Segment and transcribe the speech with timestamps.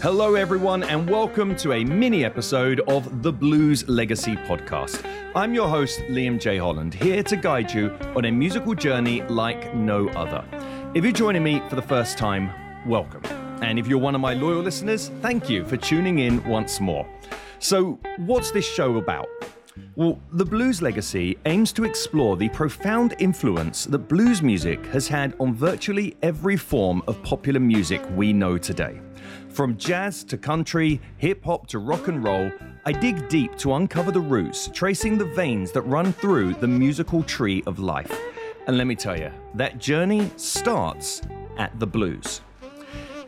[0.00, 5.04] Hello, everyone, and welcome to a mini episode of the Blues Legacy podcast.
[5.34, 6.56] I'm your host, Liam J.
[6.56, 10.44] Holland, here to guide you on a musical journey like no other.
[10.94, 12.48] If you're joining me for the first time,
[12.88, 13.24] welcome.
[13.60, 17.04] And if you're one of my loyal listeners, thank you for tuning in once more.
[17.58, 19.26] So, what's this show about?
[19.96, 25.34] Well, the Blues Legacy aims to explore the profound influence that blues music has had
[25.40, 29.00] on virtually every form of popular music we know today.
[29.48, 32.50] From jazz to country, hip hop to rock and roll,
[32.84, 37.22] I dig deep to uncover the roots, tracing the veins that run through the musical
[37.22, 38.18] tree of life.
[38.66, 41.22] And let me tell you, that journey starts
[41.56, 42.42] at the blues.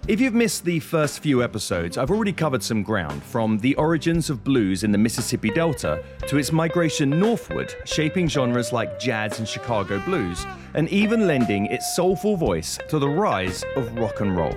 [0.08, 4.30] If you've missed the first few episodes, I've already covered some ground from the origins
[4.30, 9.46] of blues in the Mississippi Delta to its migration northward, shaping genres like jazz and
[9.46, 10.44] Chicago blues,
[10.74, 14.56] and even lending its soulful voice to the rise of rock and roll.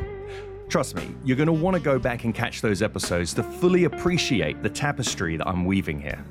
[0.73, 3.83] Trust me, you're going to want to go back and catch those episodes to fully
[3.83, 6.25] appreciate the tapestry that I'm weaving here.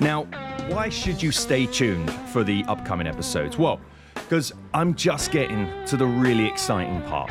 [0.00, 0.24] Now,
[0.66, 3.56] why should you stay tuned for the upcoming episodes?
[3.58, 3.80] Well,
[4.14, 7.30] because I'm just getting to the really exciting part.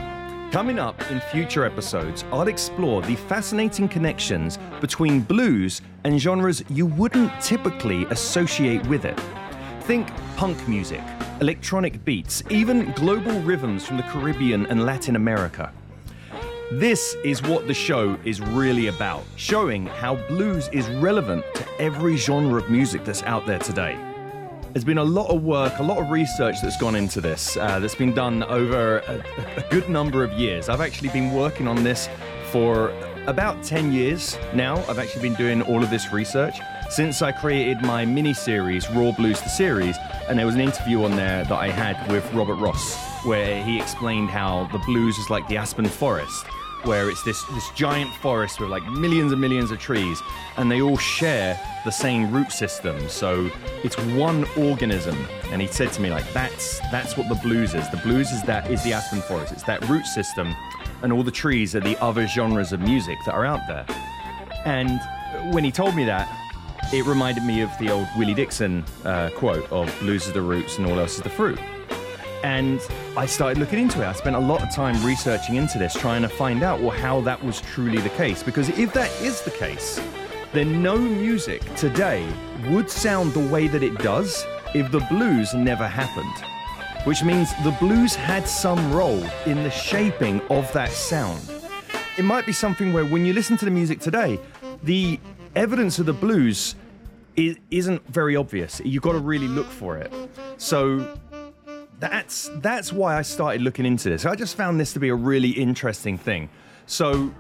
[0.54, 6.86] Coming up in future episodes, I'll explore the fascinating connections between blues and genres you
[6.86, 9.20] wouldn't typically associate with it.
[9.82, 10.08] Think
[10.38, 11.02] punk music,
[11.42, 15.74] electronic beats, even global rhythms from the Caribbean and Latin America.
[16.72, 22.16] This is what the show is really about, showing how blues is relevant to every
[22.16, 24.00] genre of music that's out there today.
[24.72, 27.80] There's been a lot of work, a lot of research that's gone into this, uh,
[27.80, 29.22] that's been done over a,
[29.58, 30.70] a good number of years.
[30.70, 32.08] I've actually been working on this
[32.52, 32.92] for
[33.28, 34.78] about 10 years now.
[34.88, 36.58] I've actually been doing all of this research
[36.90, 39.98] since I created my mini series, Raw Blues the Series,
[40.30, 43.80] and there was an interview on there that I had with Robert Ross where he
[43.80, 46.46] explained how the blues is like the aspen forest
[46.84, 50.22] where it's this this giant forest with like millions and millions of trees,
[50.58, 53.08] and they all share the same root system.
[53.10, 53.50] So
[53.84, 55.18] it's one organism.
[55.52, 57.90] And he said to me like, that's that's what the blues is.
[57.90, 59.54] The blues is that is the aspen forest.
[59.54, 60.56] It's that root system,
[61.02, 63.86] and all the trees are the other genres of music that are out there.
[64.66, 65.00] And
[65.54, 66.28] when he told me that,
[66.94, 70.78] it reminded me of the old Willie Dixon uh, quote of "Blues is the roots
[70.78, 71.60] and all else is the fruit."
[72.44, 72.82] And
[73.16, 74.06] I started looking into it.
[74.06, 77.22] I spent a lot of time researching into this, trying to find out well how
[77.22, 78.42] that was truly the case.
[78.42, 80.02] Because if that is the case,
[80.54, 82.28] then no music today
[82.70, 86.48] would sound the way that it does if the blues never happened.
[87.06, 91.42] Which means the blues had some role in the shaping of that sound.
[92.18, 94.40] It might be something where when you listen to the music today,
[94.84, 95.20] the
[95.56, 96.76] evidence of the blues
[97.36, 98.82] isn't very obvious.
[98.84, 100.12] You've got to really look for it.
[100.58, 101.18] So
[102.02, 104.26] that's that's why I started looking into this.
[104.26, 106.50] I just found this to be a really interesting thing.
[106.88, 107.32] So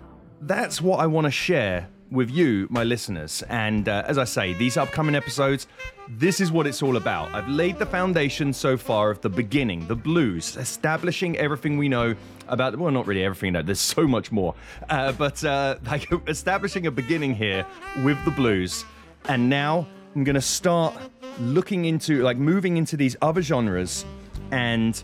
[0.41, 3.41] that's what I want to share with you, my listeners.
[3.49, 5.67] And uh, as I say, these upcoming episodes,
[6.09, 7.33] this is what it's all about.
[7.33, 12.13] I've laid the foundation so far of the beginning, the blues, establishing everything we know
[12.49, 14.53] about, well, not really everything, no, there's so much more,
[14.89, 17.65] uh, but uh, like establishing a beginning here
[18.03, 18.85] with the blues.
[19.29, 20.93] And now I'm going to start
[21.39, 24.05] looking into, like, moving into these other genres
[24.51, 25.03] and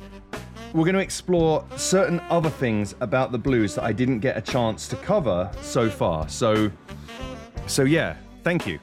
[0.73, 4.41] we're going to explore certain other things about the blues that I didn't get a
[4.41, 6.27] chance to cover so far.
[6.29, 6.71] So,
[7.67, 8.79] so yeah, thank you.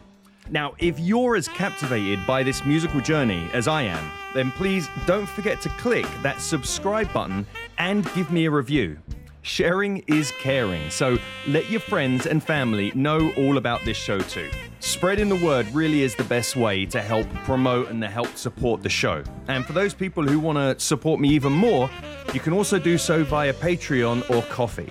[0.50, 5.28] Now, if you're as captivated by this musical journey as I am, then please don't
[5.28, 7.46] forget to click that subscribe button
[7.78, 8.98] and give me a review.
[9.44, 14.48] Sharing is caring, so let your friends and family know all about this show too.
[14.80, 18.82] Spreading the word really is the best way to help promote and to help support
[18.82, 19.22] the show.
[19.48, 21.90] And for those people who want to support me even more,
[22.32, 24.88] you can also do so via Patreon or Ko-fi.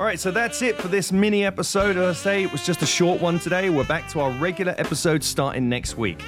[0.00, 1.96] All right, so that's it for this mini episode.
[1.96, 3.70] As I say, it was just a short one today.
[3.70, 6.24] We're back to our regular episode starting next week.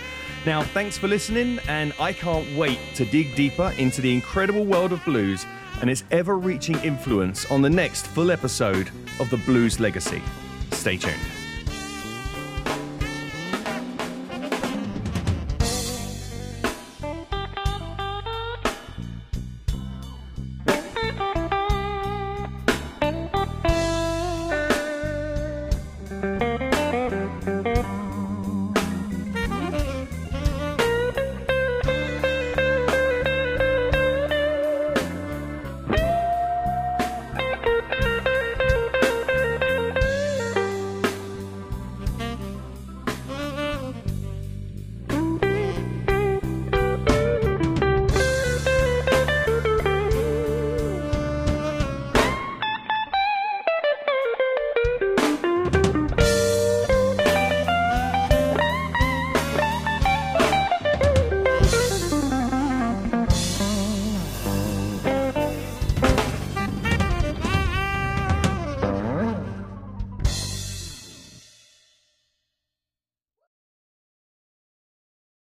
[0.46, 4.92] Now, thanks for listening, and I can't wait to dig deeper into the incredible world
[4.92, 5.44] of blues
[5.80, 10.22] and its ever reaching influence on the next full episode of The Blues Legacy.
[10.70, 11.20] Stay tuned.